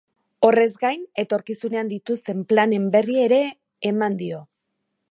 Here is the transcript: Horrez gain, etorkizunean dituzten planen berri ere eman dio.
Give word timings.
Horrez 0.47 0.71
gain, 0.83 1.03
etorkizunean 1.23 1.93
dituzten 1.93 2.43
planen 2.55 2.89
berri 2.97 3.21
ere 3.29 3.39
eman 3.93 4.19
dio. 4.25 4.43